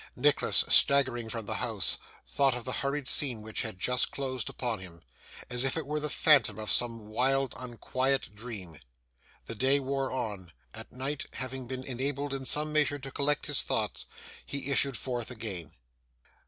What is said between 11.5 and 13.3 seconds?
been enabled in some measure to